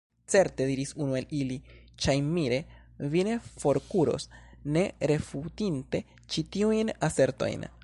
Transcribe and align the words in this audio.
Certe, 0.33 0.65
diris 0.69 0.93
unu 1.03 1.17
el 1.19 1.27
ili, 1.39 1.57
ŝajnmire, 2.05 2.59
vi 3.15 3.25
ne 3.29 3.35
forkuros, 3.65 4.27
ne 4.79 4.87
refutinte 5.13 6.05
ĉi 6.33 6.49
tiujn 6.57 6.93
asertojn! 7.11 7.71